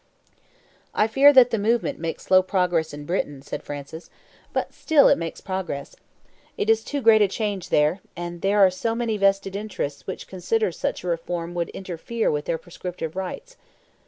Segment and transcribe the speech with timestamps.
[0.95, 4.09] "I hear that the movement makes slow progress in Britain," said Francis,
[4.51, 5.95] "but still it makes progress.
[6.57, 10.27] It is too great a change there, and there are so many vested interests which
[10.27, 13.57] consider such a reform would interfere with their prescriptive rights.